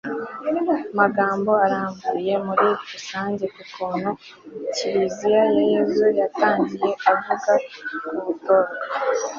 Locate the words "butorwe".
8.25-8.75